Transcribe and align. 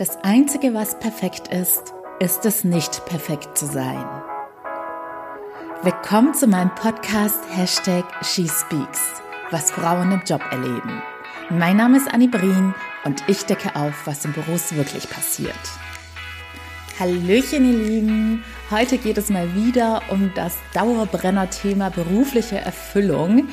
Das 0.00 0.16
Einzige, 0.22 0.72
was 0.72 0.98
perfekt 0.98 1.48
ist, 1.48 1.92
ist 2.20 2.46
es 2.46 2.64
nicht 2.64 3.04
perfekt 3.04 3.58
zu 3.58 3.66
sein. 3.66 4.02
Willkommen 5.82 6.32
zu 6.32 6.46
meinem 6.46 6.74
Podcast 6.74 7.38
Hashtag 7.54 8.06
SheSpeaks, 8.24 9.20
was 9.50 9.70
Frauen 9.70 10.10
im 10.10 10.22
Job 10.24 10.40
erleben. 10.50 11.02
Mein 11.50 11.76
Name 11.76 11.98
ist 11.98 12.10
Annie 12.10 12.30
Brien 12.30 12.74
und 13.04 13.22
ich 13.28 13.44
decke 13.44 13.76
auf, 13.76 14.06
was 14.06 14.24
im 14.24 14.32
Büros 14.32 14.74
wirklich 14.74 15.10
passiert. 15.10 15.52
Hallöchen, 17.00 17.64
ihr 17.64 17.78
Lieben. 17.78 18.44
Heute 18.70 18.98
geht 18.98 19.16
es 19.16 19.30
mal 19.30 19.54
wieder 19.54 20.02
um 20.10 20.32
das 20.34 20.58
Dauerbrenner-Thema 20.74 21.88
berufliche 21.88 22.58
Erfüllung, 22.58 23.48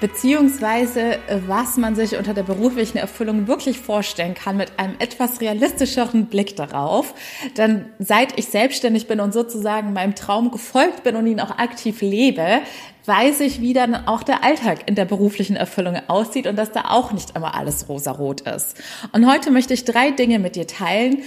beziehungsweise 0.00 1.18
was 1.48 1.76
man 1.76 1.96
sich 1.96 2.16
unter 2.16 2.32
der 2.32 2.44
beruflichen 2.44 2.98
Erfüllung 2.98 3.48
wirklich 3.48 3.80
vorstellen 3.80 4.34
kann 4.34 4.56
mit 4.56 4.78
einem 4.78 4.94
etwas 5.00 5.40
realistischeren 5.40 6.26
Blick 6.26 6.54
darauf. 6.54 7.12
Denn 7.56 7.86
seit 7.98 8.38
ich 8.38 8.46
selbstständig 8.46 9.08
bin 9.08 9.18
und 9.18 9.34
sozusagen 9.34 9.92
meinem 9.92 10.14
Traum 10.14 10.52
gefolgt 10.52 11.02
bin 11.02 11.16
und 11.16 11.26
ihn 11.26 11.40
auch 11.40 11.58
aktiv 11.58 12.02
lebe, 12.02 12.60
weiß 13.04 13.40
ich, 13.40 13.60
wie 13.60 13.72
dann 13.72 13.96
auch 14.06 14.22
der 14.22 14.44
Alltag 14.44 14.88
in 14.88 14.94
der 14.94 15.06
beruflichen 15.06 15.56
Erfüllung 15.56 15.98
aussieht 16.06 16.46
und 16.46 16.54
dass 16.54 16.70
da 16.70 16.84
auch 16.90 17.10
nicht 17.10 17.34
immer 17.34 17.56
alles 17.56 17.88
rosarot 17.88 18.42
ist. 18.42 18.80
Und 19.10 19.28
heute 19.28 19.50
möchte 19.50 19.74
ich 19.74 19.84
drei 19.84 20.12
Dinge 20.12 20.38
mit 20.38 20.54
dir 20.54 20.68
teilen, 20.68 21.18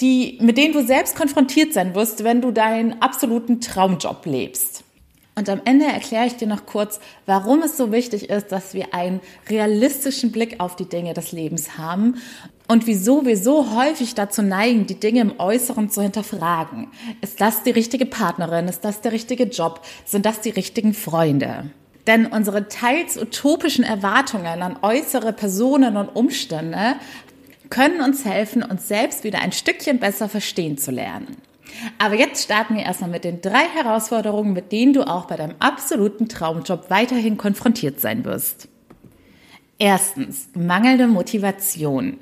die, 0.00 0.38
mit 0.40 0.58
denen 0.58 0.72
du 0.72 0.84
selbst 0.84 1.16
konfrontiert 1.16 1.72
sein 1.72 1.94
wirst, 1.94 2.24
wenn 2.24 2.40
du 2.40 2.50
deinen 2.50 3.00
absoluten 3.00 3.60
Traumjob 3.60 4.26
lebst. 4.26 4.84
Und 5.36 5.48
am 5.48 5.60
Ende 5.64 5.86
erkläre 5.86 6.26
ich 6.26 6.36
dir 6.36 6.46
noch 6.46 6.64
kurz, 6.64 7.00
warum 7.26 7.62
es 7.62 7.76
so 7.76 7.90
wichtig 7.90 8.30
ist, 8.30 8.52
dass 8.52 8.72
wir 8.72 8.94
einen 8.94 9.20
realistischen 9.50 10.30
Blick 10.30 10.60
auf 10.60 10.76
die 10.76 10.88
Dinge 10.88 11.12
des 11.12 11.32
Lebens 11.32 11.76
haben 11.76 12.16
und 12.68 12.86
wieso 12.86 13.26
wir 13.26 13.36
so 13.36 13.74
häufig 13.74 14.14
dazu 14.14 14.42
neigen, 14.42 14.86
die 14.86 14.98
Dinge 14.98 15.20
im 15.20 15.38
Äußeren 15.38 15.90
zu 15.90 16.02
hinterfragen. 16.02 16.88
Ist 17.20 17.40
das 17.40 17.62
die 17.62 17.70
richtige 17.70 18.06
Partnerin? 18.06 18.68
Ist 18.68 18.84
das 18.84 19.00
der 19.00 19.12
richtige 19.12 19.44
Job? 19.44 19.80
Sind 20.04 20.24
das 20.24 20.40
die 20.40 20.50
richtigen 20.50 20.94
Freunde? 20.94 21.70
Denn 22.06 22.26
unsere 22.26 22.68
teils 22.68 23.16
utopischen 23.16 23.84
Erwartungen 23.84 24.62
an 24.62 24.78
äußere 24.82 25.32
Personen 25.32 25.96
und 25.96 26.08
Umstände 26.08 26.96
können 27.70 28.00
uns 28.00 28.24
helfen, 28.24 28.62
uns 28.62 28.88
selbst 28.88 29.24
wieder 29.24 29.40
ein 29.40 29.52
Stückchen 29.52 29.98
besser 29.98 30.28
verstehen 30.28 30.78
zu 30.78 30.90
lernen. 30.90 31.36
Aber 31.98 32.14
jetzt 32.14 32.44
starten 32.44 32.76
wir 32.76 32.84
erstmal 32.84 33.10
mit 33.10 33.24
den 33.24 33.40
drei 33.40 33.66
Herausforderungen, 33.74 34.52
mit 34.52 34.72
denen 34.72 34.92
du 34.92 35.06
auch 35.06 35.26
bei 35.26 35.36
deinem 35.36 35.56
absoluten 35.58 36.28
Traumjob 36.28 36.90
weiterhin 36.90 37.36
konfrontiert 37.36 38.00
sein 38.00 38.24
wirst. 38.24 38.68
Erstens, 39.78 40.48
mangelnde 40.54 41.08
Motivation. 41.08 42.18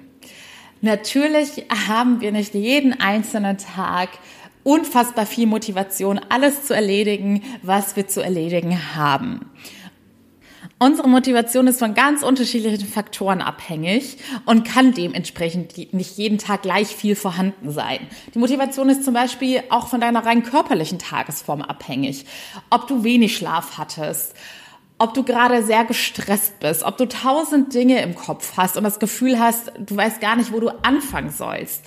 Natürlich 0.80 1.66
haben 1.86 2.20
wir 2.20 2.32
nicht 2.32 2.54
jeden 2.54 2.98
einzelnen 2.98 3.58
Tag 3.58 4.08
unfassbar 4.64 5.26
viel 5.26 5.46
Motivation, 5.46 6.20
alles 6.28 6.64
zu 6.64 6.74
erledigen, 6.74 7.42
was 7.62 7.94
wir 7.96 8.08
zu 8.08 8.22
erledigen 8.22 8.94
haben. 8.94 9.50
Unsere 10.82 11.08
Motivation 11.08 11.68
ist 11.68 11.78
von 11.78 11.94
ganz 11.94 12.24
unterschiedlichen 12.24 12.88
Faktoren 12.88 13.40
abhängig 13.40 14.16
und 14.46 14.64
kann 14.64 14.92
dementsprechend 14.92 15.78
nicht 15.94 16.18
jeden 16.18 16.38
Tag 16.38 16.62
gleich 16.62 16.88
viel 16.88 17.14
vorhanden 17.14 17.70
sein. 17.70 18.00
Die 18.34 18.40
Motivation 18.40 18.88
ist 18.88 19.04
zum 19.04 19.14
Beispiel 19.14 19.62
auch 19.70 19.86
von 19.86 20.00
deiner 20.00 20.26
rein 20.26 20.42
körperlichen 20.42 20.98
Tagesform 20.98 21.62
abhängig. 21.62 22.26
Ob 22.68 22.88
du 22.88 23.04
wenig 23.04 23.36
Schlaf 23.36 23.78
hattest, 23.78 24.34
ob 24.98 25.14
du 25.14 25.22
gerade 25.22 25.62
sehr 25.62 25.84
gestresst 25.84 26.58
bist, 26.58 26.82
ob 26.82 26.96
du 26.96 27.06
tausend 27.06 27.72
Dinge 27.72 28.02
im 28.02 28.16
Kopf 28.16 28.54
hast 28.56 28.76
und 28.76 28.82
das 28.82 28.98
Gefühl 28.98 29.38
hast, 29.38 29.70
du 29.78 29.96
weißt 29.96 30.20
gar 30.20 30.34
nicht, 30.34 30.52
wo 30.52 30.58
du 30.58 30.70
anfangen 30.82 31.30
sollst. 31.30 31.84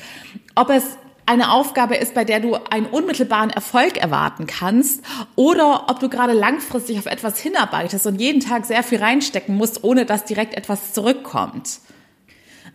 Ob 0.56 0.70
es 0.70 0.98
eine 1.26 1.52
Aufgabe 1.52 1.96
ist, 1.96 2.14
bei 2.14 2.24
der 2.24 2.40
du 2.40 2.56
einen 2.56 2.86
unmittelbaren 2.86 3.50
Erfolg 3.50 3.98
erwarten 3.98 4.48
kannst 4.48 5.04
oder 5.36 5.90
ob 5.90 6.00
du 6.00 6.10
gerade 6.10 6.34
langfristig 6.34 7.00
auf 7.00 7.08
etwas 7.08 7.40
hinarbeitest 7.40 8.06
und 8.06 8.22
jeden 8.22 8.42
Tag 8.42 8.66
sehr 8.66 8.84
viel 8.84 9.00
reinstecken 9.00 9.56
musst, 9.56 9.84
ohne 9.84 10.06
dass 10.06 10.26
direkt 10.26 10.54
etwas 10.54 10.94
zurückkommt. 10.94 11.80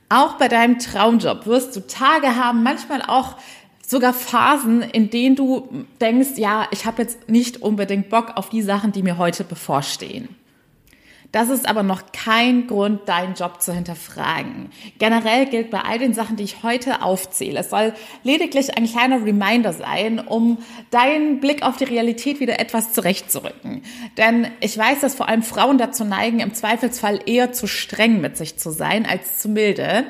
Auch 0.08 0.34
bei 0.34 0.48
deinem 0.48 0.78
Traumjob 0.80 1.46
wirst 1.46 1.76
du 1.76 1.86
Tage 1.86 2.34
haben, 2.34 2.64
manchmal 2.64 3.02
auch 3.02 3.36
sogar 3.86 4.12
Phasen, 4.12 4.82
in 4.82 5.10
denen 5.10 5.36
du 5.36 5.86
denkst, 6.00 6.30
ja, 6.36 6.66
ich 6.72 6.86
habe 6.86 7.02
jetzt 7.02 7.28
nicht 7.28 7.62
unbedingt 7.62 8.08
Bock 8.08 8.32
auf 8.36 8.48
die 8.48 8.62
Sachen, 8.62 8.90
die 8.90 9.02
mir 9.02 9.18
heute 9.18 9.44
bevorstehen. 9.44 10.28
Das 11.32 11.48
ist 11.48 11.68
aber 11.68 11.82
noch 11.82 12.02
kein 12.12 12.66
Grund, 12.66 13.08
deinen 13.08 13.34
Job 13.34 13.62
zu 13.62 13.72
hinterfragen. 13.72 14.70
Generell 14.98 15.46
gilt 15.46 15.70
bei 15.70 15.80
all 15.80 15.98
den 15.98 16.12
Sachen, 16.12 16.36
die 16.36 16.42
ich 16.42 16.62
heute 16.64 17.02
aufzähle, 17.02 17.60
es 17.60 17.70
soll 17.70 17.92
lediglich 18.24 18.76
ein 18.76 18.86
kleiner 18.86 19.24
Reminder 19.24 19.72
sein, 19.72 20.18
um 20.18 20.58
deinen 20.90 21.40
Blick 21.40 21.62
auf 21.62 21.76
die 21.76 21.84
Realität 21.84 22.40
wieder 22.40 22.58
etwas 22.58 22.92
zurechtzurücken. 22.92 23.82
Denn 24.16 24.48
ich 24.60 24.76
weiß, 24.76 25.00
dass 25.00 25.14
vor 25.14 25.28
allem 25.28 25.42
Frauen 25.42 25.78
dazu 25.78 26.04
neigen, 26.04 26.40
im 26.40 26.52
Zweifelsfall 26.52 27.20
eher 27.26 27.52
zu 27.52 27.68
streng 27.68 28.20
mit 28.20 28.36
sich 28.36 28.58
zu 28.58 28.70
sein 28.70 29.06
als 29.06 29.38
zu 29.38 29.48
milde. 29.48 30.04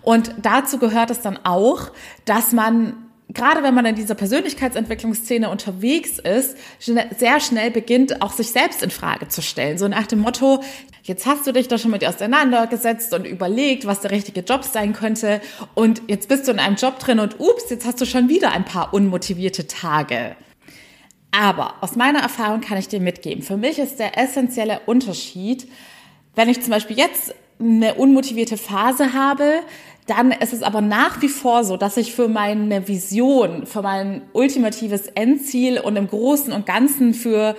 Und 0.00 0.34
dazu 0.40 0.78
gehört 0.78 1.10
es 1.10 1.20
dann 1.20 1.38
auch, 1.44 1.90
dass 2.24 2.52
man 2.52 3.01
gerade 3.34 3.62
wenn 3.62 3.74
man 3.74 3.86
in 3.86 3.94
dieser 3.94 4.14
Persönlichkeitsentwicklungsszene 4.14 5.48
unterwegs 5.48 6.18
ist, 6.18 6.56
sehr 6.78 7.40
schnell 7.40 7.70
beginnt, 7.70 8.22
auch 8.22 8.32
sich 8.32 8.50
selbst 8.50 8.82
in 8.82 8.90
Frage 8.90 9.28
zu 9.28 9.42
stellen. 9.42 9.78
So 9.78 9.88
nach 9.88 10.06
dem 10.06 10.20
Motto, 10.20 10.62
jetzt 11.02 11.26
hast 11.26 11.46
du 11.46 11.52
dich 11.52 11.68
doch 11.68 11.78
schon 11.78 11.90
mit 11.90 12.02
dir 12.02 12.08
auseinandergesetzt 12.08 13.14
und 13.14 13.26
überlegt, 13.26 13.86
was 13.86 14.00
der 14.00 14.10
richtige 14.10 14.40
Job 14.40 14.64
sein 14.64 14.92
könnte. 14.92 15.40
Und 15.74 16.02
jetzt 16.08 16.28
bist 16.28 16.46
du 16.46 16.52
in 16.52 16.58
einem 16.58 16.76
Job 16.76 16.98
drin 16.98 17.20
und 17.20 17.40
ups, 17.40 17.70
jetzt 17.70 17.86
hast 17.86 18.00
du 18.00 18.06
schon 18.06 18.28
wieder 18.28 18.52
ein 18.52 18.64
paar 18.64 18.92
unmotivierte 18.94 19.66
Tage. 19.66 20.36
Aber 21.30 21.76
aus 21.80 21.96
meiner 21.96 22.20
Erfahrung 22.20 22.60
kann 22.60 22.78
ich 22.78 22.88
dir 22.88 23.00
mitgeben, 23.00 23.42
für 23.42 23.56
mich 23.56 23.78
ist 23.78 23.98
der 23.98 24.18
essentielle 24.18 24.80
Unterschied, 24.84 25.66
wenn 26.34 26.48
ich 26.48 26.60
zum 26.60 26.70
Beispiel 26.70 26.96
jetzt 26.98 27.34
eine 27.58 27.94
unmotivierte 27.94 28.56
Phase 28.56 29.12
habe, 29.12 29.60
dann 30.06 30.32
ist 30.32 30.52
es 30.52 30.62
aber 30.62 30.80
nach 30.80 31.22
wie 31.22 31.28
vor 31.28 31.64
so, 31.64 31.76
dass 31.76 31.96
ich 31.96 32.14
für 32.14 32.28
meine 32.28 32.88
Vision, 32.88 33.66
für 33.66 33.82
mein 33.82 34.22
ultimatives 34.32 35.06
Endziel 35.06 35.78
und 35.78 35.96
im 35.96 36.08
Großen 36.08 36.52
und 36.52 36.66
Ganzen 36.66 37.14
für 37.14 37.54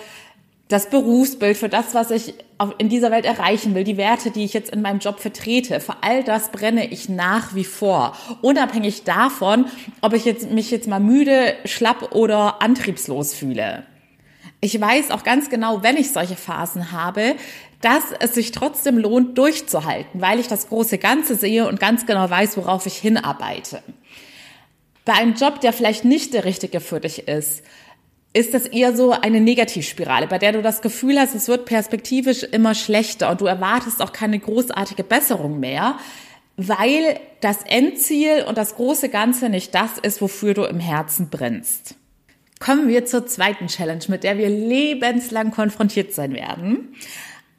das 0.67 0.89
Berufsbild, 0.89 1.55
für 1.55 1.69
das, 1.69 1.93
was 1.93 2.11
ich 2.11 2.33
in 2.77 2.89
dieser 2.89 3.11
Welt 3.11 3.25
erreichen 3.25 3.75
will, 3.75 3.83
die 3.83 3.97
Werte, 3.97 4.31
die 4.31 4.43
ich 4.43 4.53
jetzt 4.53 4.71
in 4.71 4.81
meinem 4.81 4.99
Job 4.99 5.19
vertrete, 5.19 5.79
für 5.79 5.97
all 6.01 6.23
das 6.23 6.49
brenne 6.49 6.87
ich 6.87 7.09
nach 7.09 7.53
wie 7.53 7.63
vor. 7.63 8.15
Unabhängig 8.41 9.03
davon, 9.03 9.65
ob 10.01 10.13
ich 10.13 10.25
jetzt, 10.25 10.49
mich 10.49 10.71
jetzt 10.71 10.87
mal 10.87 10.99
müde, 10.99 11.53
schlapp 11.65 12.13
oder 12.15 12.61
antriebslos 12.61 13.33
fühle. 13.33 13.83
Ich 14.63 14.79
weiß 14.79 15.11
auch 15.11 15.25
ganz 15.25 15.49
genau, 15.49 15.83
wenn 15.83 15.97
ich 15.97 16.13
solche 16.13 16.37
Phasen 16.37 16.93
habe, 16.93 17.35
dass 17.81 18.03
es 18.21 18.33
sich 18.33 18.53
trotzdem 18.53 18.97
lohnt, 18.97 19.37
durchzuhalten, 19.37 20.21
weil 20.21 20.39
ich 20.39 20.47
das 20.47 20.69
große 20.69 20.99
Ganze 20.99 21.35
sehe 21.35 21.67
und 21.67 21.81
ganz 21.81 22.05
genau 22.05 22.29
weiß, 22.29 22.55
worauf 22.55 22.85
ich 22.85 22.95
hinarbeite. 22.95 23.83
Bei 25.03 25.15
einem 25.15 25.33
Job, 25.33 25.59
der 25.59 25.73
vielleicht 25.73 26.05
nicht 26.05 26.33
der 26.33 26.45
richtige 26.45 26.79
für 26.79 27.01
dich 27.01 27.27
ist, 27.27 27.61
ist 28.31 28.53
das 28.53 28.65
eher 28.65 28.95
so 28.95 29.11
eine 29.11 29.41
Negativspirale, 29.41 30.27
bei 30.27 30.37
der 30.37 30.53
du 30.53 30.61
das 30.61 30.81
Gefühl 30.81 31.19
hast, 31.19 31.35
es 31.35 31.49
wird 31.49 31.65
perspektivisch 31.65 32.43
immer 32.43 32.73
schlechter 32.73 33.31
und 33.31 33.41
du 33.41 33.45
erwartest 33.47 34.01
auch 34.01 34.13
keine 34.13 34.39
großartige 34.39 35.03
Besserung 35.03 35.59
mehr, 35.59 35.97
weil 36.55 37.19
das 37.41 37.63
Endziel 37.63 38.45
und 38.47 38.57
das 38.57 38.75
große 38.75 39.09
Ganze 39.09 39.49
nicht 39.49 39.75
das 39.75 39.97
ist, 40.01 40.21
wofür 40.21 40.53
du 40.53 40.63
im 40.63 40.79
Herzen 40.79 41.29
brennst. 41.29 41.97
Kommen 42.63 42.87
wir 42.87 43.05
zur 43.05 43.25
zweiten 43.25 43.67
Challenge, 43.67 44.05
mit 44.07 44.23
der 44.23 44.37
wir 44.37 44.47
lebenslang 44.47 45.51
konfrontiert 45.51 46.13
sein 46.13 46.33
werden. 46.33 46.95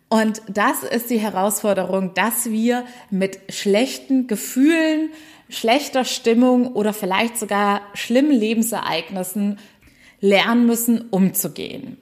Und 0.09 0.41
das 0.49 0.83
ist 0.83 1.11
die 1.11 1.19
Herausforderung, 1.19 2.15
dass 2.15 2.51
wir 2.51 2.87
mit 3.11 3.39
schlechten 3.51 4.29
Gefühlen, 4.29 5.11
schlechter 5.51 6.07
Stimmung 6.07 6.69
oder 6.69 6.95
vielleicht 6.95 7.37
sogar 7.37 7.83
schlimmen 7.93 8.31
Lebensereignissen 8.31 9.59
lernen 10.21 10.65
müssen, 10.65 11.03
umzugehen. 11.11 11.99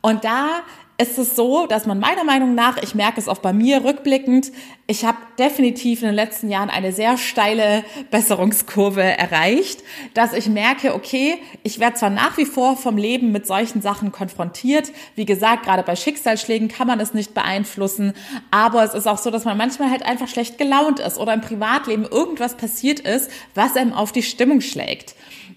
Und 0.00 0.24
da 0.24 0.62
ist 1.00 1.16
es 1.16 1.34
so, 1.34 1.66
dass 1.66 1.86
man 1.86 1.98
meiner 1.98 2.24
Meinung 2.24 2.54
nach, 2.54 2.76
ich 2.82 2.94
merke 2.94 3.18
es 3.18 3.26
auch 3.26 3.38
bei 3.38 3.54
mir 3.54 3.84
rückblickend, 3.84 4.52
ich 4.86 5.06
habe 5.06 5.16
definitiv 5.38 6.02
in 6.02 6.08
den 6.08 6.14
letzten 6.14 6.50
Jahren 6.50 6.68
eine 6.68 6.92
sehr 6.92 7.16
steile 7.16 7.84
Besserungskurve 8.10 9.02
erreicht, 9.02 9.82
dass 10.12 10.34
ich 10.34 10.48
merke, 10.48 10.94
okay, 10.94 11.38
ich 11.62 11.80
werde 11.80 11.96
zwar 11.96 12.10
nach 12.10 12.36
wie 12.36 12.44
vor 12.44 12.76
vom 12.76 12.98
Leben 12.98 13.32
mit 13.32 13.46
solchen 13.46 13.80
Sachen 13.80 14.12
konfrontiert, 14.12 14.92
wie 15.14 15.24
gesagt, 15.24 15.64
gerade 15.64 15.82
bei 15.82 15.96
Schicksalsschlägen 15.96 16.68
kann 16.68 16.86
man 16.86 17.00
es 17.00 17.14
nicht 17.14 17.32
beeinflussen, 17.32 18.12
aber 18.50 18.84
es 18.84 18.92
ist 18.92 19.08
auch 19.08 19.18
so, 19.18 19.30
dass 19.30 19.46
man 19.46 19.56
manchmal 19.56 19.90
halt 19.90 20.02
einfach 20.02 20.28
schlecht 20.28 20.58
gelaunt 20.58 21.00
ist 21.00 21.16
oder 21.16 21.32
im 21.32 21.40
Privatleben 21.40 22.04
irgendwas 22.04 22.56
passiert 22.56 23.00
ist, 23.00 23.30
was 23.54 23.74
einem 23.74 23.94
auf 23.94 24.12
die 24.12 24.22
Stimmung 24.22 24.60
schlägt. 24.60 25.14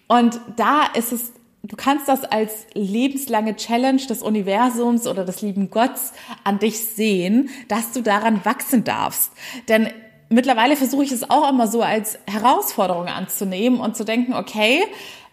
Und 0.07 0.39
da 0.55 0.85
ist 0.95 1.11
es 1.11 1.33
du 1.63 1.75
kannst 1.77 2.07
das 2.07 2.25
als 2.25 2.67
lebenslange 2.73 3.55
Challenge 3.55 4.01
des 4.05 4.21
Universums 4.21 5.07
oder 5.07 5.23
des 5.23 5.41
lieben 5.41 5.69
Gottes 5.69 6.11
an 6.43 6.59
dich 6.59 6.79
sehen, 6.79 7.49
dass 7.69 7.93
du 7.93 8.01
daran 8.01 8.43
wachsen 8.43 8.83
darfst. 8.83 9.31
Denn 9.69 9.89
mittlerweile 10.29 10.75
versuche 10.75 11.05
ich 11.05 11.11
es 11.11 11.29
auch 11.29 11.49
immer 11.49 11.67
so 11.67 11.81
als 11.81 12.19
Herausforderung 12.27 13.07
anzunehmen 13.07 13.79
und 13.79 13.95
zu 13.95 14.03
denken, 14.03 14.33
okay, 14.33 14.83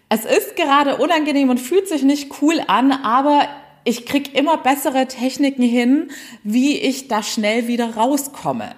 es 0.08 0.24
ist 0.24 0.56
gerade 0.56 0.96
unangenehm 0.96 1.50
und 1.50 1.58
fühlt 1.58 1.88
sich 1.88 2.02
nicht 2.02 2.40
cool 2.40 2.60
an, 2.66 2.92
aber 2.92 3.48
ich 3.84 4.06
krieg 4.06 4.36
immer 4.36 4.58
bessere 4.58 5.06
Techniken 5.06 5.62
hin, 5.62 6.10
wie 6.44 6.76
ich 6.76 7.08
da 7.08 7.22
schnell 7.22 7.66
wieder 7.66 7.96
rauskomme. 7.96 8.74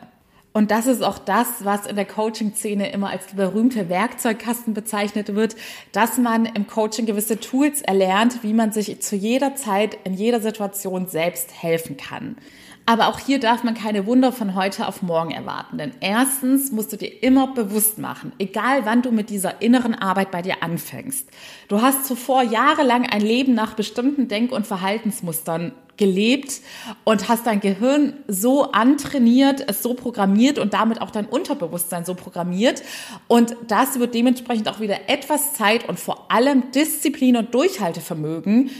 Und 0.52 0.70
das 0.70 0.86
ist 0.86 1.02
auch 1.02 1.18
das, 1.18 1.64
was 1.64 1.86
in 1.86 1.96
der 1.96 2.04
Coaching-Szene 2.04 2.92
immer 2.92 3.10
als 3.10 3.26
berühmte 3.34 3.88
Werkzeugkasten 3.88 4.74
bezeichnet 4.74 5.34
wird, 5.34 5.56
dass 5.92 6.18
man 6.18 6.44
im 6.44 6.66
Coaching 6.66 7.06
gewisse 7.06 7.40
Tools 7.40 7.80
erlernt, 7.80 8.42
wie 8.42 8.52
man 8.52 8.70
sich 8.70 9.00
zu 9.00 9.16
jeder 9.16 9.54
Zeit 9.54 9.96
in 10.04 10.12
jeder 10.12 10.40
Situation 10.40 11.06
selbst 11.06 11.62
helfen 11.62 11.96
kann. 11.96 12.36
Aber 12.84 13.08
auch 13.08 13.20
hier 13.20 13.38
darf 13.38 13.62
man 13.62 13.74
keine 13.74 14.06
Wunder 14.06 14.32
von 14.32 14.54
heute 14.54 14.88
auf 14.88 15.02
morgen 15.02 15.30
erwarten. 15.30 15.78
Denn 15.78 15.92
erstens 16.00 16.72
musst 16.72 16.92
du 16.92 16.96
dir 16.96 17.22
immer 17.22 17.54
bewusst 17.54 17.98
machen, 17.98 18.32
egal 18.38 18.84
wann 18.84 19.02
du 19.02 19.12
mit 19.12 19.30
dieser 19.30 19.62
inneren 19.62 19.94
Arbeit 19.94 20.30
bei 20.30 20.42
dir 20.42 20.62
anfängst. 20.62 21.28
Du 21.68 21.80
hast 21.80 22.06
zuvor 22.06 22.42
jahrelang 22.42 23.06
ein 23.06 23.20
Leben 23.20 23.54
nach 23.54 23.74
bestimmten 23.74 24.28
Denk- 24.28 24.52
und 24.52 24.66
Verhaltensmustern 24.66 25.72
gelebt 25.96 26.60
und 27.04 27.28
hast 27.28 27.46
dein 27.46 27.60
Gehirn 27.60 28.14
so 28.26 28.72
antrainiert, 28.72 29.64
es 29.68 29.82
so 29.82 29.94
programmiert 29.94 30.58
und 30.58 30.74
damit 30.74 31.00
auch 31.00 31.10
dein 31.10 31.26
Unterbewusstsein 31.26 32.04
so 32.04 32.14
programmiert. 32.14 32.82
Und 33.28 33.54
das 33.68 33.98
wird 33.98 34.14
dementsprechend 34.14 34.68
auch 34.68 34.80
wieder 34.80 35.08
etwas 35.08 35.52
Zeit 35.52 35.88
und 35.88 36.00
vor 36.00 36.30
allem 36.32 36.70
Disziplin 36.72 37.36
und 37.36 37.54
Durchhaltevermögen 37.54 38.70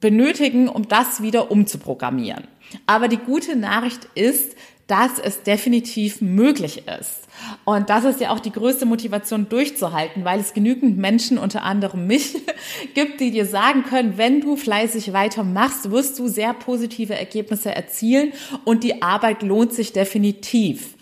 benötigen, 0.00 0.68
um 0.68 0.88
das 0.88 1.22
wieder 1.22 1.50
umzuprogrammieren. 1.50 2.44
Aber 2.86 3.08
die 3.08 3.16
gute 3.16 3.56
Nachricht 3.56 4.06
ist, 4.14 4.54
dass 4.88 5.18
es 5.18 5.42
definitiv 5.42 6.22
möglich 6.22 6.84
ist. 6.98 7.28
Und 7.64 7.90
das 7.90 8.04
ist 8.04 8.20
ja 8.20 8.30
auch 8.30 8.40
die 8.40 8.50
größte 8.50 8.86
Motivation 8.86 9.48
durchzuhalten, 9.48 10.24
weil 10.24 10.40
es 10.40 10.54
genügend 10.54 10.96
Menschen, 10.96 11.36
unter 11.36 11.62
anderem 11.62 12.06
mich, 12.06 12.36
gibt, 12.94 13.20
die 13.20 13.30
dir 13.30 13.44
sagen 13.44 13.84
können, 13.84 14.16
wenn 14.16 14.40
du 14.40 14.56
fleißig 14.56 15.12
weitermachst, 15.12 15.90
wirst 15.90 16.18
du 16.18 16.26
sehr 16.26 16.54
positive 16.54 17.14
Ergebnisse 17.14 17.74
erzielen 17.74 18.32
und 18.64 18.82
die 18.82 19.02
Arbeit 19.02 19.42
lohnt 19.42 19.74
sich 19.74 19.92
definitiv. 19.92 20.94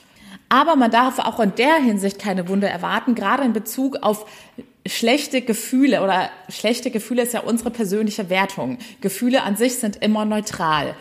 Aber 0.49 0.75
man 0.77 0.91
darf 0.91 1.21
auch 1.21 1.39
in 1.41 1.55
der 1.55 1.77
Hinsicht 1.77 2.19
keine 2.19 2.49
Wunder 2.49 2.69
erwarten, 2.69 3.15
gerade 3.15 3.45
in 3.45 3.53
Bezug 3.53 3.99
auf 4.03 4.27
schlechte 4.89 5.43
Gefühle 5.43 6.03
oder 6.03 6.31
schlechte 6.49 6.91
Gefühle 6.91 7.23
ist 7.23 7.35
ja 7.35 7.41
unsere 7.41 7.71
persönliche 7.71 8.31
Wertung. 8.31 8.79
Gefühle 9.01 9.43
an 9.43 9.57
sich 9.57 9.77
sind 9.77 9.97
immer 10.03 10.25
neutral. 10.25 10.95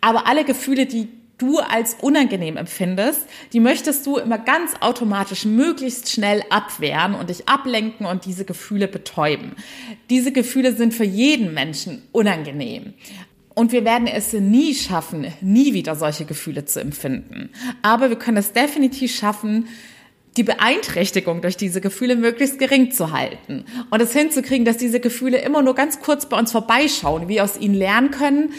Aber 0.00 0.26
alle 0.26 0.44
Gefühle, 0.44 0.86
die 0.86 1.08
du 1.38 1.58
als 1.58 1.96
unangenehm 2.00 2.56
empfindest, 2.56 3.22
die 3.52 3.60
möchtest 3.60 4.04
du 4.06 4.16
immer 4.16 4.38
ganz 4.38 4.72
automatisch 4.80 5.44
möglichst 5.44 6.10
schnell 6.10 6.42
abwehren 6.50 7.14
und 7.14 7.30
dich 7.30 7.48
ablenken 7.48 8.06
und 8.06 8.24
diese 8.24 8.44
Gefühle 8.44 8.88
betäuben. 8.88 9.52
Diese 10.10 10.32
Gefühle 10.32 10.74
sind 10.74 10.94
für 10.94 11.04
jeden 11.04 11.54
Menschen 11.54 12.02
unangenehm. 12.12 12.94
Und 13.54 13.72
wir 13.72 13.84
werden 13.84 14.06
es 14.06 14.32
nie 14.32 14.74
schaffen, 14.74 15.32
nie 15.40 15.72
wieder 15.74 15.96
solche 15.96 16.24
Gefühle 16.24 16.64
zu 16.64 16.80
empfinden. 16.80 17.50
Aber 17.82 18.08
wir 18.08 18.16
können 18.16 18.36
es 18.36 18.52
definitiv 18.52 19.14
schaffen, 19.14 19.66
die 20.36 20.42
Beeinträchtigung 20.44 21.40
durch 21.40 21.56
diese 21.56 21.80
Gefühle 21.80 22.14
möglichst 22.16 22.58
gering 22.58 22.92
zu 22.92 23.12
halten 23.12 23.64
und 23.90 24.00
es 24.00 24.12
hinzukriegen, 24.12 24.64
dass 24.64 24.76
diese 24.76 25.00
Gefühle 25.00 25.38
immer 25.38 25.62
nur 25.62 25.74
ganz 25.74 26.00
kurz 26.00 26.26
bei 26.26 26.38
uns 26.38 26.52
vorbeischauen, 26.52 27.28
wir 27.28 27.42
aus 27.42 27.58
ihnen 27.58 27.74
lernen 27.74 28.10
können, 28.10 28.52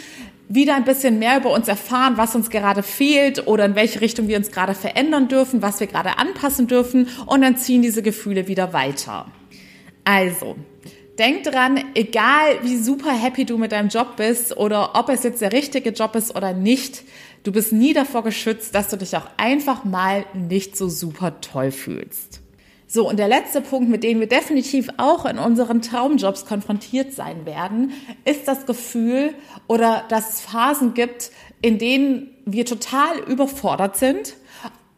wieder 0.48 0.74
ein 0.74 0.84
bisschen 0.84 1.20
mehr 1.20 1.38
über 1.38 1.52
uns 1.52 1.68
erfahren, 1.68 2.14
was 2.16 2.34
uns 2.34 2.50
gerade 2.50 2.82
fehlt 2.82 3.46
oder 3.46 3.64
in 3.64 3.76
welche 3.76 4.00
Richtung 4.00 4.26
wir 4.26 4.36
uns 4.36 4.50
gerade 4.50 4.74
verändern 4.74 5.28
dürfen, 5.28 5.62
was 5.62 5.78
wir 5.78 5.86
gerade 5.86 6.18
anpassen 6.18 6.66
dürfen 6.66 7.08
und 7.26 7.42
dann 7.42 7.56
ziehen 7.56 7.82
diese 7.82 8.02
Gefühle 8.02 8.48
wieder 8.48 8.72
weiter. 8.72 9.30
Also, 10.04 10.56
denk 11.20 11.44
dran, 11.44 11.84
egal 11.94 12.58
wie 12.62 12.76
super 12.78 13.12
happy 13.12 13.44
du 13.44 13.58
mit 13.58 13.70
deinem 13.70 13.90
Job 13.90 14.16
bist 14.16 14.56
oder 14.56 14.96
ob 14.96 15.08
es 15.08 15.22
jetzt 15.22 15.40
der 15.40 15.52
richtige 15.52 15.90
Job 15.90 16.16
ist 16.16 16.34
oder 16.34 16.52
nicht, 16.52 17.04
Du 17.42 17.52
bist 17.52 17.72
nie 17.72 17.94
davor 17.94 18.22
geschützt, 18.22 18.74
dass 18.74 18.88
du 18.88 18.96
dich 18.96 19.16
auch 19.16 19.26
einfach 19.38 19.84
mal 19.84 20.26
nicht 20.34 20.76
so 20.76 20.88
super 20.88 21.40
toll 21.40 21.70
fühlst. 21.70 22.40
So, 22.86 23.08
und 23.08 23.18
der 23.18 23.28
letzte 23.28 23.60
Punkt, 23.60 23.88
mit 23.88 24.02
dem 24.02 24.20
wir 24.20 24.26
definitiv 24.26 24.88
auch 24.96 25.24
in 25.24 25.38
unseren 25.38 25.80
Traumjobs 25.80 26.44
konfrontiert 26.44 27.14
sein 27.14 27.46
werden, 27.46 27.92
ist 28.24 28.48
das 28.48 28.66
Gefühl 28.66 29.32
oder 29.68 30.04
dass 30.08 30.34
es 30.34 30.40
Phasen 30.40 30.92
gibt, 30.92 31.30
in 31.62 31.78
denen 31.78 32.30
wir 32.44 32.66
total 32.66 33.20
überfordert 33.20 33.96
sind, 33.96 34.34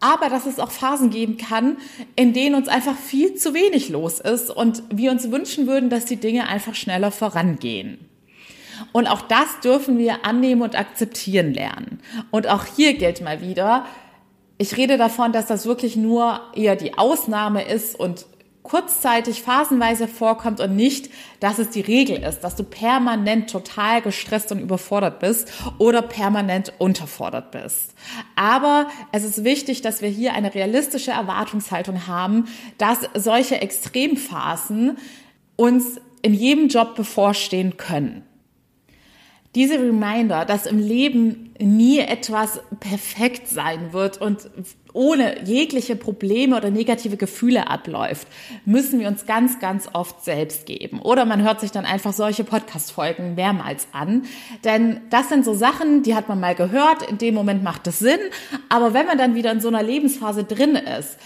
aber 0.00 0.29
dass 0.29 0.47
es 0.47 0.59
auch 0.59 0.71
Phasen 0.71 1.11
geben 1.11 1.37
kann, 1.37 1.77
in 2.17 2.33
denen 2.33 2.56
uns 2.56 2.67
einfach 2.67 2.97
viel 2.97 3.35
zu 3.35 3.55
wenig 3.55 3.89
los 3.89 4.21
ist 4.21 4.50
und 4.50 4.83
wir 4.91 5.12
uns 5.12 5.31
wünschen 5.31 5.67
würden, 5.67 5.91
dass 5.91 6.06
die 6.06 6.17
Dinge 6.17 6.49
einfach 6.49 6.75
schneller 6.75 7.12
vorangehen. 7.12 8.09
Und 8.92 9.06
auch 9.06 9.22
das 9.22 9.60
dürfen 9.62 9.98
wir 9.98 10.24
annehmen 10.24 10.62
und 10.62 10.78
akzeptieren 10.78 11.54
lernen. 11.54 12.00
Und 12.30 12.48
auch 12.48 12.64
hier 12.64 12.94
gilt 12.94 13.20
mal 13.20 13.40
wieder, 13.40 13.86
ich 14.58 14.76
rede 14.76 14.96
davon, 14.96 15.32
dass 15.32 15.46
das 15.46 15.66
wirklich 15.66 15.96
nur 15.96 16.40
eher 16.54 16.76
die 16.76 16.96
Ausnahme 16.96 17.64
ist 17.64 17.98
und 17.98 18.26
kurzzeitig, 18.62 19.42
phasenweise 19.42 20.06
vorkommt 20.06 20.60
und 20.60 20.76
nicht, 20.76 21.10
dass 21.40 21.58
es 21.58 21.70
die 21.70 21.80
Regel 21.80 22.22
ist, 22.22 22.40
dass 22.40 22.54
du 22.54 22.62
permanent 22.62 23.50
total 23.50 24.02
gestresst 24.02 24.52
und 24.52 24.60
überfordert 24.60 25.19
bist 25.19 25.52
oder 25.78 26.00
permanent 26.00 26.72
unterfordert 26.78 27.50
bist. 27.50 27.94
Aber 28.36 28.86
es 29.10 29.24
ist 29.24 29.42
wichtig, 29.42 29.82
dass 29.82 30.00
wir 30.00 30.08
hier 30.08 30.34
eine 30.34 30.54
realistische 30.54 31.10
Erwartungshaltung 31.10 32.06
haben, 32.06 32.46
dass 32.78 32.98
solche 33.14 33.60
Extremphasen 33.60 34.96
uns 35.56 36.00
in 36.22 36.34
jedem 36.34 36.69
Job 36.69 36.94
bevorstehen 36.94 37.76
können 37.76 38.24
diese 39.54 39.75
Reminder, 39.75 40.44
dass 40.46 40.66
im 40.66 40.78
Leben 40.78 41.54
nie 41.58 41.99
etwas 41.99 42.60
perfekt 42.81 43.49
sein 43.49 43.93
wird 43.93 44.20
und 44.20 44.49
ohne 44.94 45.44
jegliche 45.44 45.96
Probleme 45.96 46.56
oder 46.56 46.70
negative 46.70 47.16
Gefühle 47.16 47.69
abläuft, 47.69 48.26
müssen 48.64 49.00
wir 49.00 49.08
uns 49.08 49.26
ganz, 49.26 49.58
ganz 49.60 49.88
oft 49.93 50.25
selbst 50.25 50.66
geben. 50.66 51.00
Oder 51.00 51.25
man 51.25 51.43
hört 51.43 51.60
sich 51.60 51.70
dann 51.70 51.84
einfach 51.84 52.12
solche 52.12 52.44
Podcast-Folgen 52.44 53.34
mehrmals 53.34 53.87
an. 53.93 54.25
Denn 54.64 55.00
das 55.10 55.28
sind 55.28 55.44
so 55.44 55.55
Sachen, 55.55 56.02
die 56.02 56.14
hat 56.14 56.28
man 56.28 56.40
mal 56.40 56.55
gehört, 56.55 57.02
in 57.08 57.19
dem 57.19 57.34
Moment 57.34 57.62
macht 57.62 57.87
es 57.87 57.98
Sinn. 57.98 58.20
Aber 58.69 58.93
wenn 58.93 59.06
man 59.06 59.19
dann 59.19 59.34
wieder 59.34 59.52
in 59.52 59.60
so 59.60 59.69
einer 59.69 59.82
Lebensphase 59.82 60.44
drin 60.44 60.76
ist, 60.76 61.19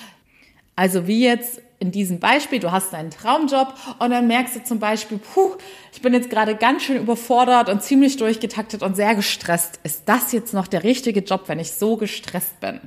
also 0.77 1.07
wie 1.07 1.25
jetzt 1.25 1.61
in 1.79 1.91
diesem 1.91 2.21
Beispiel, 2.21 2.59
du 2.59 2.73
hast 2.73 2.93
deinen 2.93 3.11
Traumjob 3.11 3.75
und 3.99 4.11
dann 4.11 4.27
merkst 4.27 4.57
du 4.57 4.65
zum 4.65 4.79
Beispiel, 4.79 5.19
puh, 5.19 5.57
ich 5.93 6.01
bin 6.01 6.15
jetzt 6.15 6.31
gerade 6.31 6.57
ganz 6.57 6.83
schön 6.83 6.97
überfordert 6.97 7.69
und 7.69 7.83
ziemlich 7.83 8.17
durchgetaktet 8.17 8.83
und 8.83 8.97
sehr 8.97 9.15
gestresst. 9.15 9.81
Ist 9.83 10.03
das 10.07 10.33
jetzt 10.33 10.55
noch 10.55 10.67
der 10.67 10.85
richtige 10.85 11.21
Job, 11.21 11.45
wenn 11.47 11.59
ich 11.59 11.73
so 11.73 11.97
gestresst 11.97 12.61
bin? 12.61 12.81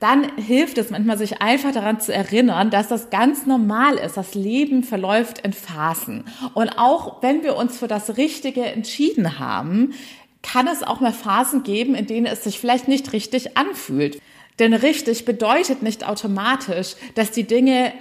Dann 0.00 0.36
hilft 0.36 0.78
es 0.78 0.90
manchmal, 0.90 1.18
sich 1.18 1.42
einfach 1.42 1.72
daran 1.72 2.00
zu 2.00 2.14
erinnern, 2.14 2.70
dass 2.70 2.86
das 2.86 3.10
ganz 3.10 3.46
normal 3.46 3.96
ist. 3.96 4.16
Das 4.16 4.34
Leben 4.34 4.84
verläuft 4.84 5.40
in 5.40 5.52
Phasen. 5.52 6.24
Und 6.54 6.78
auch 6.78 7.20
wenn 7.20 7.42
wir 7.42 7.56
uns 7.56 7.78
für 7.78 7.88
das 7.88 8.16
Richtige 8.16 8.64
entschieden 8.64 9.40
haben, 9.40 9.94
kann 10.42 10.68
es 10.68 10.84
auch 10.84 11.00
mal 11.00 11.12
Phasen 11.12 11.64
geben, 11.64 11.96
in 11.96 12.06
denen 12.06 12.26
es 12.26 12.44
sich 12.44 12.60
vielleicht 12.60 12.86
nicht 12.86 13.12
richtig 13.12 13.56
anfühlt. 13.56 14.20
Denn 14.58 14.74
richtig 14.74 15.24
bedeutet 15.24 15.82
nicht 15.82 16.06
automatisch, 16.06 16.96
dass 17.14 17.30
die 17.30 17.44
Dinge 17.44 17.92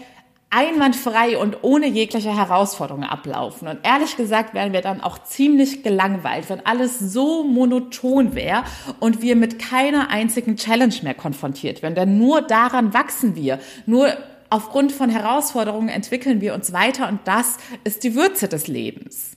einwandfrei 0.50 1.38
und 1.38 1.58
ohne 1.64 1.88
jegliche 1.88 2.36
Herausforderungen 2.36 3.08
ablaufen. 3.08 3.68
Und 3.68 3.80
ehrlich 3.84 4.16
gesagt 4.16 4.54
wären 4.54 4.72
wir 4.72 4.82
dann 4.82 5.02
auch 5.02 5.24
ziemlich 5.24 5.84
gelangweilt, 5.84 6.50
wenn 6.50 6.66
alles 6.66 7.00
so 7.00 7.44
monoton 7.44 8.34
wäre 8.34 8.64
und 9.00 9.22
wir 9.22 9.36
mit 9.36 9.60
keiner 9.60 10.10
einzigen 10.10 10.56
Challenge 10.56 10.96
mehr 11.04 11.16
konfrontiert 11.16 11.82
wären. 11.82 11.96
Denn 11.96 12.18
nur 12.18 12.42
daran 12.42 12.94
wachsen 12.94 13.36
wir. 13.36 13.60
Nur 13.86 14.16
aufgrund 14.50 14.94
von 14.94 15.10
Herausforderungen 15.10 15.90
entwickeln 15.90 16.40
wir 16.40 16.54
uns 16.54 16.72
weiter 16.72 17.10
und 17.10 17.20
das 17.26 17.58
ist 17.84 18.06
die 18.06 18.16
Würze 18.16 18.48
des 18.48 18.68
Lebens. 18.68 19.32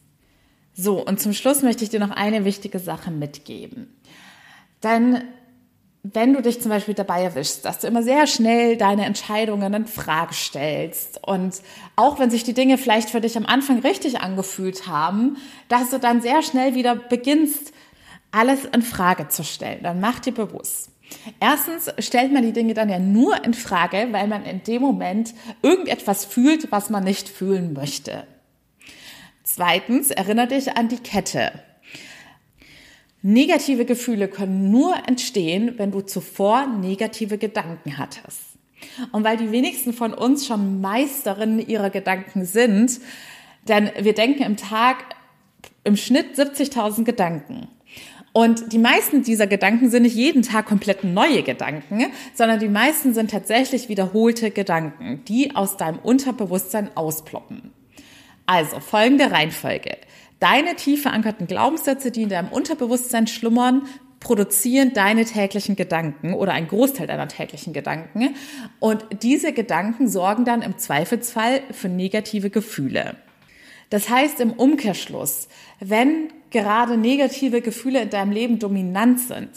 So, 0.74 1.04
und 1.04 1.20
zum 1.20 1.32
Schluss 1.32 1.62
möchte 1.62 1.82
ich 1.82 1.90
dir 1.90 2.00
noch 2.00 2.12
eine 2.12 2.44
wichtige 2.44 2.78
Sache 2.78 3.10
mitgeben. 3.10 4.00
Denn 4.84 5.24
wenn 6.02 6.32
du 6.32 6.40
dich 6.40 6.60
zum 6.62 6.70
Beispiel 6.70 6.94
dabei 6.94 7.22
erwischst, 7.22 7.64
dass 7.64 7.80
du 7.80 7.86
immer 7.86 8.02
sehr 8.02 8.26
schnell 8.26 8.76
deine 8.76 9.04
Entscheidungen 9.04 9.74
in 9.74 9.86
Frage 9.86 10.32
stellst 10.32 11.26
und 11.26 11.60
auch 11.96 12.18
wenn 12.18 12.30
sich 12.30 12.42
die 12.42 12.54
Dinge 12.54 12.78
vielleicht 12.78 13.10
für 13.10 13.20
dich 13.20 13.36
am 13.36 13.44
Anfang 13.44 13.80
richtig 13.80 14.20
angefühlt 14.20 14.86
haben, 14.86 15.36
dass 15.68 15.90
du 15.90 15.98
dann 15.98 16.22
sehr 16.22 16.42
schnell 16.42 16.74
wieder 16.74 16.94
beginnst, 16.96 17.72
alles 18.30 18.64
in 18.64 18.82
Frage 18.82 19.28
zu 19.28 19.44
stellen, 19.44 19.82
dann 19.82 20.00
mach 20.00 20.20
dir 20.20 20.32
bewusst. 20.32 20.90
Erstens 21.40 21.92
stellt 21.98 22.32
man 22.32 22.44
die 22.44 22.52
Dinge 22.52 22.72
dann 22.72 22.88
ja 22.88 22.98
nur 22.98 23.44
in 23.44 23.52
Frage, 23.52 24.08
weil 24.12 24.28
man 24.28 24.44
in 24.44 24.62
dem 24.62 24.80
Moment 24.80 25.34
irgendetwas 25.60 26.24
fühlt, 26.24 26.70
was 26.70 26.88
man 26.88 27.04
nicht 27.04 27.28
fühlen 27.28 27.72
möchte. 27.72 28.26
Zweitens 29.42 30.10
erinnere 30.10 30.46
dich 30.46 30.76
an 30.76 30.88
die 30.88 30.98
Kette. 30.98 31.52
Negative 33.22 33.84
Gefühle 33.84 34.28
können 34.28 34.70
nur 34.70 34.94
entstehen, 35.06 35.74
wenn 35.76 35.90
du 35.90 36.00
zuvor 36.00 36.66
negative 36.66 37.36
Gedanken 37.36 37.98
hattest. 37.98 38.40
Und 39.12 39.24
weil 39.24 39.36
die 39.36 39.52
wenigsten 39.52 39.92
von 39.92 40.14
uns 40.14 40.46
schon 40.46 40.80
Meisterinnen 40.80 41.66
ihrer 41.66 41.90
Gedanken 41.90 42.46
sind, 42.46 43.00
denn 43.68 43.90
wir 43.98 44.14
denken 44.14 44.42
im 44.42 44.56
Tag 44.56 45.04
im 45.84 45.96
Schnitt 45.96 46.34
70.000 46.36 47.04
Gedanken. 47.04 47.68
Und 48.32 48.72
die 48.72 48.78
meisten 48.78 49.22
dieser 49.22 49.46
Gedanken 49.46 49.90
sind 49.90 50.04
nicht 50.04 50.14
jeden 50.14 50.42
Tag 50.42 50.66
komplett 50.66 51.02
neue 51.02 51.42
Gedanken, 51.42 52.06
sondern 52.32 52.60
die 52.60 52.68
meisten 52.68 53.12
sind 53.12 53.30
tatsächlich 53.30 53.88
wiederholte 53.88 54.50
Gedanken, 54.50 55.24
die 55.26 55.56
aus 55.56 55.76
deinem 55.76 55.98
Unterbewusstsein 55.98 56.96
ausploppen. 56.96 57.72
Also 58.46 58.78
folgende 58.80 59.30
Reihenfolge. 59.30 59.96
Deine 60.40 60.74
tief 60.74 61.02
verankerten 61.02 61.46
Glaubenssätze, 61.46 62.10
die 62.10 62.22
in 62.22 62.30
deinem 62.30 62.48
Unterbewusstsein 62.48 63.26
schlummern, 63.26 63.82
produzieren 64.20 64.92
deine 64.92 65.24
täglichen 65.24 65.76
Gedanken 65.76 66.34
oder 66.34 66.52
ein 66.52 66.66
Großteil 66.66 67.06
deiner 67.06 67.28
täglichen 67.28 67.72
Gedanken. 67.72 68.34
Und 68.78 69.04
diese 69.22 69.52
Gedanken 69.52 70.08
sorgen 70.08 70.44
dann 70.44 70.62
im 70.62 70.78
Zweifelsfall 70.78 71.62
für 71.70 71.88
negative 71.88 72.50
Gefühle. 72.50 73.16
Das 73.90 74.08
heißt 74.08 74.40
im 74.40 74.52
Umkehrschluss, 74.52 75.48
wenn 75.80 76.28
gerade 76.50 76.96
negative 76.96 77.60
Gefühle 77.60 78.02
in 78.02 78.10
deinem 78.10 78.32
Leben 78.32 78.58
dominant 78.58 79.20
sind, 79.20 79.50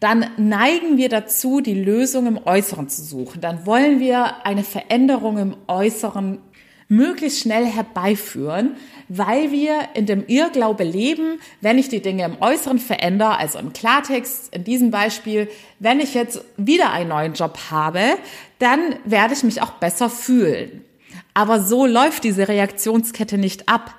dann 0.00 0.26
neigen 0.36 0.96
wir 0.98 1.08
dazu, 1.08 1.60
die 1.60 1.80
Lösung 1.80 2.26
im 2.26 2.38
Äußeren 2.44 2.88
zu 2.88 3.02
suchen. 3.02 3.40
Dann 3.40 3.64
wollen 3.64 4.00
wir 4.00 4.44
eine 4.44 4.64
Veränderung 4.64 5.38
im 5.38 5.56
Äußeren 5.66 6.40
möglichst 6.96 7.40
schnell 7.40 7.66
herbeiführen, 7.66 8.76
weil 9.08 9.52
wir 9.52 9.88
in 9.94 10.06
dem 10.06 10.26
Irrglaube 10.26 10.84
leben, 10.84 11.40
wenn 11.60 11.78
ich 11.78 11.88
die 11.88 12.00
Dinge 12.00 12.24
im 12.24 12.40
Äußeren 12.40 12.78
verändere, 12.78 13.38
also 13.38 13.58
im 13.58 13.72
Klartext, 13.72 14.54
in 14.54 14.64
diesem 14.64 14.90
Beispiel, 14.90 15.48
wenn 15.78 16.00
ich 16.00 16.14
jetzt 16.14 16.42
wieder 16.56 16.90
einen 16.90 17.10
neuen 17.10 17.34
Job 17.34 17.58
habe, 17.70 18.00
dann 18.58 18.96
werde 19.04 19.34
ich 19.34 19.42
mich 19.42 19.60
auch 19.62 19.72
besser 19.72 20.08
fühlen. 20.08 20.84
Aber 21.34 21.60
so 21.60 21.86
läuft 21.86 22.24
diese 22.24 22.48
Reaktionskette 22.48 23.38
nicht 23.38 23.68
ab. 23.68 23.94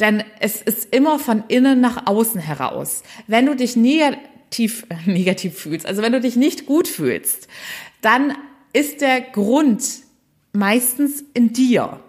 Denn 0.00 0.24
es 0.40 0.60
ist 0.60 0.92
immer 0.94 1.18
von 1.18 1.44
innen 1.48 1.80
nach 1.80 2.06
außen 2.06 2.40
heraus. 2.40 3.02
Wenn 3.26 3.46
du 3.46 3.54
dich 3.54 3.76
negativ, 3.76 4.86
negativ 5.06 5.58
fühlst, 5.58 5.86
also 5.86 6.02
wenn 6.02 6.12
du 6.12 6.20
dich 6.20 6.36
nicht 6.36 6.66
gut 6.66 6.88
fühlst, 6.88 7.48
dann 8.00 8.36
ist 8.72 9.00
der 9.00 9.20
Grund 9.20 9.84
meistens 10.52 11.24
in 11.32 11.52
dir 11.52 12.00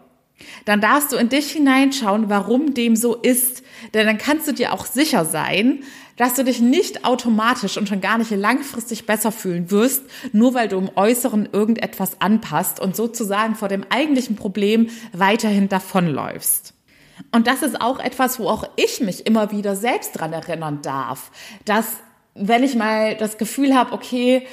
dann 0.65 0.81
darfst 0.81 1.11
du 1.11 1.17
in 1.17 1.29
dich 1.29 1.51
hineinschauen, 1.51 2.29
warum 2.29 2.73
dem 2.73 2.95
so 2.95 3.15
ist. 3.15 3.63
Denn 3.93 4.05
dann 4.05 4.17
kannst 4.17 4.47
du 4.47 4.51
dir 4.51 4.73
auch 4.73 4.85
sicher 4.85 5.25
sein, 5.25 5.83
dass 6.17 6.35
du 6.35 6.43
dich 6.43 6.61
nicht 6.61 7.05
automatisch 7.05 7.77
und 7.77 7.89
schon 7.89 8.01
gar 8.01 8.17
nicht 8.17 8.31
langfristig 8.31 9.05
besser 9.05 9.31
fühlen 9.31 9.69
wirst, 9.69 10.03
nur 10.31 10.53
weil 10.53 10.67
du 10.67 10.77
im 10.77 10.89
Äußeren 10.95 11.49
irgendetwas 11.51 12.21
anpasst 12.21 12.79
und 12.79 12.95
sozusagen 12.95 13.55
vor 13.55 13.67
dem 13.67 13.85
eigentlichen 13.89 14.35
Problem 14.35 14.89
weiterhin 15.11 15.67
davonläufst. 15.67 16.73
Und 17.31 17.47
das 17.47 17.63
ist 17.63 17.81
auch 17.81 17.99
etwas, 17.99 18.39
wo 18.39 18.47
auch 18.47 18.67
ich 18.75 19.01
mich 19.01 19.25
immer 19.25 19.51
wieder 19.51 19.75
selbst 19.75 20.13
dran 20.13 20.33
erinnern 20.33 20.79
darf, 20.81 21.31
dass 21.65 21.85
wenn 22.33 22.63
ich 22.63 22.75
mal 22.75 23.15
das 23.15 23.37
Gefühl 23.37 23.73
habe, 23.75 23.93
okay, 23.93 24.45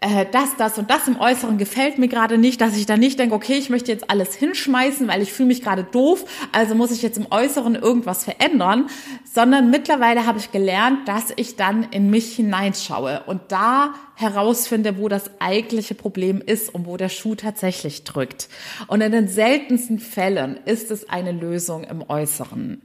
äh, 0.00 0.26
das, 0.30 0.56
das 0.56 0.78
und 0.78 0.90
das 0.90 1.08
im 1.08 1.18
Äußeren 1.18 1.58
gefällt 1.58 1.98
mir 1.98 2.08
gerade 2.08 2.38
nicht, 2.38 2.60
dass 2.60 2.76
ich 2.76 2.86
dann 2.86 3.00
nicht 3.00 3.18
denke, 3.18 3.34
okay, 3.34 3.54
ich 3.54 3.70
möchte 3.70 3.90
jetzt 3.90 4.10
alles 4.10 4.34
hinschmeißen, 4.34 5.08
weil 5.08 5.22
ich 5.22 5.32
fühle 5.32 5.48
mich 5.48 5.62
gerade 5.62 5.84
doof, 5.84 6.24
also 6.52 6.74
muss 6.74 6.90
ich 6.90 7.02
jetzt 7.02 7.18
im 7.18 7.26
Äußeren 7.30 7.74
irgendwas 7.74 8.24
verändern, 8.24 8.88
sondern 9.24 9.70
mittlerweile 9.70 10.26
habe 10.26 10.38
ich 10.38 10.52
gelernt, 10.52 11.08
dass 11.08 11.32
ich 11.36 11.56
dann 11.56 11.84
in 11.90 12.10
mich 12.10 12.36
hineinschaue 12.36 13.22
und 13.26 13.40
da 13.48 13.94
herausfinde, 14.14 14.98
wo 14.98 15.08
das 15.08 15.30
eigentliche 15.40 15.94
Problem 15.94 16.42
ist 16.44 16.74
und 16.74 16.86
wo 16.86 16.96
der 16.96 17.08
Schuh 17.08 17.34
tatsächlich 17.34 18.04
drückt. 18.04 18.48
Und 18.88 19.00
in 19.00 19.12
den 19.12 19.28
seltensten 19.28 19.98
Fällen 19.98 20.58
ist 20.64 20.90
es 20.90 21.08
eine 21.08 21.32
Lösung 21.32 21.84
im 21.84 22.08
Äußeren. 22.08 22.80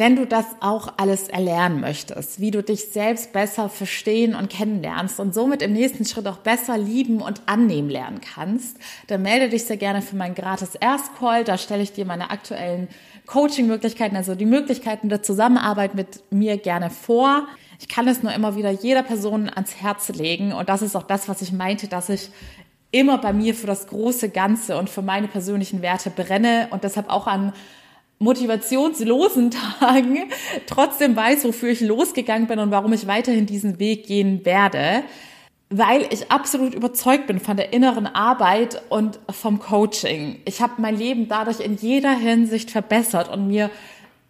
Wenn 0.00 0.16
du 0.16 0.26
das 0.26 0.46
auch 0.60 0.94
alles 0.96 1.28
erlernen 1.28 1.82
möchtest, 1.82 2.40
wie 2.40 2.50
du 2.50 2.62
dich 2.62 2.86
selbst 2.86 3.34
besser 3.34 3.68
verstehen 3.68 4.34
und 4.34 4.48
kennenlernst 4.48 5.20
und 5.20 5.34
somit 5.34 5.60
im 5.60 5.74
nächsten 5.74 6.06
Schritt 6.06 6.26
auch 6.26 6.38
besser 6.38 6.78
lieben 6.78 7.20
und 7.20 7.42
annehmen 7.44 7.90
lernen 7.90 8.22
kannst, 8.22 8.78
dann 9.08 9.20
melde 9.20 9.50
dich 9.50 9.64
sehr 9.64 9.76
gerne 9.76 10.00
für 10.00 10.16
meinen 10.16 10.34
gratis 10.34 10.74
Erstcall. 10.74 11.44
Da 11.44 11.58
stelle 11.58 11.82
ich 11.82 11.92
dir 11.92 12.06
meine 12.06 12.30
aktuellen 12.30 12.88
Coaching-Möglichkeiten, 13.26 14.16
also 14.16 14.34
die 14.34 14.46
Möglichkeiten 14.46 15.10
der 15.10 15.22
Zusammenarbeit 15.22 15.94
mit 15.94 16.22
mir 16.30 16.56
gerne 16.56 16.88
vor. 16.88 17.46
Ich 17.78 17.88
kann 17.88 18.08
es 18.08 18.22
nur 18.22 18.32
immer 18.32 18.56
wieder 18.56 18.70
jeder 18.70 19.02
Person 19.02 19.50
ans 19.50 19.82
Herz 19.82 20.08
legen 20.08 20.54
und 20.54 20.70
das 20.70 20.80
ist 20.80 20.96
auch 20.96 21.02
das, 21.02 21.28
was 21.28 21.42
ich 21.42 21.52
meinte, 21.52 21.88
dass 21.88 22.08
ich 22.08 22.30
immer 22.90 23.18
bei 23.18 23.34
mir 23.34 23.54
für 23.54 23.66
das 23.66 23.86
große 23.86 24.30
Ganze 24.30 24.78
und 24.78 24.88
für 24.88 25.02
meine 25.02 25.28
persönlichen 25.28 25.82
Werte 25.82 26.08
brenne 26.08 26.68
und 26.70 26.84
deshalb 26.84 27.10
auch 27.10 27.26
an 27.26 27.52
motivationslosen 28.20 29.50
Tagen 29.80 30.30
trotzdem 30.66 31.16
weiß, 31.16 31.44
wofür 31.44 31.70
ich 31.70 31.80
losgegangen 31.80 32.46
bin 32.46 32.60
und 32.60 32.70
warum 32.70 32.92
ich 32.92 33.06
weiterhin 33.06 33.46
diesen 33.46 33.80
Weg 33.80 34.06
gehen 34.06 34.44
werde, 34.44 35.02
weil 35.70 36.06
ich 36.10 36.30
absolut 36.30 36.74
überzeugt 36.74 37.26
bin 37.26 37.40
von 37.40 37.56
der 37.56 37.72
inneren 37.72 38.06
Arbeit 38.06 38.82
und 38.90 39.18
vom 39.30 39.58
Coaching. 39.58 40.40
Ich 40.44 40.60
habe 40.60 40.74
mein 40.78 40.96
Leben 40.96 41.28
dadurch 41.28 41.60
in 41.60 41.76
jeder 41.76 42.12
Hinsicht 42.12 42.70
verbessert 42.70 43.28
und 43.28 43.48
mir 43.48 43.70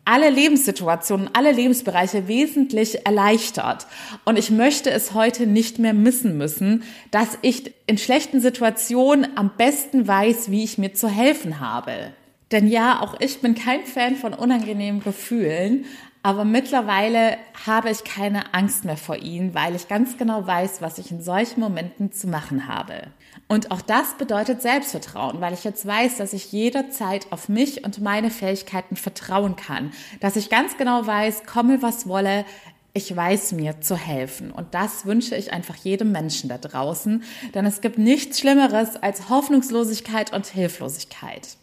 alle 0.05 0.31
Lebenssituationen, 0.31 1.31
alle 1.33 1.53
Lebensbereiche 1.53 2.27
wesentlich 2.29 3.07
erleichtert. 3.07 3.87
Und 4.25 4.39
ich 4.39 4.51
möchte 4.51 4.91
es 4.91 5.15
heute 5.15 5.47
nicht 5.47 5.79
mehr 5.79 5.95
missen 5.95 6.37
müssen, 6.37 6.85
dass 7.11 7.39
ich 7.43 7.75
in 7.87 7.99
schlechten 7.99 8.41
Situationen 8.41 9.37
am 9.37 9.51
besten 9.57 10.07
weiß, 10.07 10.51
wie 10.51 10.65
ich 10.65 10.79
mir 10.79 10.95
zu 10.95 11.09
helfen 11.09 11.61
habe. 11.61 12.13
Denn 12.53 12.67
ja, 12.67 13.01
auch 13.01 13.15
ich 13.21 13.41
bin 13.41 13.55
kein 13.55 13.85
Fan 13.85 14.17
von 14.17 14.35
unangenehmen 14.35 15.03
Gefühlen, 15.03 15.85
aber 16.23 16.45
mittlerweile 16.45 17.39
habe 17.67 17.91
ich 17.91 18.05
keine 18.05 18.53
Angst 18.53 18.85
mehr 18.85 18.99
vor 18.99 19.17
ihnen, 19.17 19.55
weil 19.55 19.75
ich 19.75 19.89
ganz 19.89 20.19
genau 20.19 20.47
weiß, 20.47 20.83
was 20.83 20.99
ich 20.99 21.11
in 21.11 21.23
solchen 21.23 21.61
Momenten 21.61 22.13
zu 22.13 22.27
machen 22.27 22.69
habe. 22.69 23.07
Und 23.49 23.71
auch 23.71 23.81
das 23.81 24.15
bedeutet 24.19 24.61
Selbstvertrauen, 24.61 25.41
weil 25.41 25.55
ich 25.55 25.65
jetzt 25.65 25.87
weiß, 25.87 26.19
dass 26.19 26.35
ich 26.35 26.53
jederzeit 26.53 27.27
auf 27.31 27.49
mich 27.49 27.85
und 27.85 28.01
meine 28.01 28.31
Fähigkeiten 28.31 28.97
vertrauen 28.97 29.57
kann, 29.57 29.93
dass 30.21 30.37
ich 30.37 30.51
ganz 30.51 30.77
genau 30.77 31.07
weiß, 31.07 31.45
komme 31.47 31.81
was 31.81 32.07
wolle, 32.07 32.45
ich 32.93 33.15
weiß 33.15 33.53
mir 33.53 33.81
zu 33.81 33.97
helfen. 33.97 34.51
Und 34.51 34.75
das 34.75 35.07
wünsche 35.07 35.37
ich 35.37 35.53
einfach 35.53 35.77
jedem 35.77 36.13
Menschen 36.13 36.51
da 36.51 36.59
draußen, 36.59 37.23
denn 37.55 37.65
es 37.65 37.81
gibt 37.81 37.99
nichts 37.99 38.41
Schlimmeres 38.41 38.97
als 38.97 39.31
Hoffnungslosigkeit 39.31 40.33
und 40.33 40.47
Hilflosigkeit. 40.47 41.57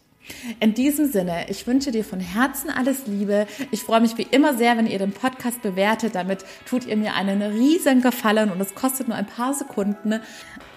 In 0.60 0.74
diesem 0.74 1.10
Sinne, 1.10 1.46
ich 1.48 1.66
wünsche 1.66 1.90
dir 1.90 2.04
von 2.04 2.20
Herzen 2.20 2.70
alles 2.70 3.06
Liebe. 3.06 3.46
Ich 3.70 3.82
freue 3.82 4.00
mich 4.00 4.16
wie 4.18 4.26
immer 4.30 4.56
sehr, 4.56 4.76
wenn 4.76 4.86
ihr 4.86 4.98
den 4.98 5.12
Podcast 5.12 5.62
bewertet. 5.62 6.14
Damit 6.14 6.44
tut 6.66 6.86
ihr 6.86 6.96
mir 6.96 7.14
einen 7.14 7.42
riesen 7.42 8.02
Gefallen 8.02 8.50
und 8.50 8.60
es 8.60 8.74
kostet 8.74 9.08
nur 9.08 9.16
ein 9.16 9.26
paar 9.26 9.54
Sekunden. 9.54 10.20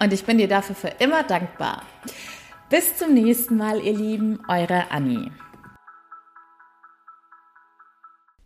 Und 0.00 0.12
ich 0.12 0.24
bin 0.24 0.38
dir 0.38 0.48
dafür 0.48 0.74
für 0.74 0.92
immer 0.98 1.22
dankbar. 1.22 1.82
Bis 2.70 2.96
zum 2.96 3.14
nächsten 3.14 3.56
Mal, 3.56 3.80
ihr 3.80 3.94
Lieben, 3.94 4.40
eure 4.48 4.90
Annie. 4.90 5.30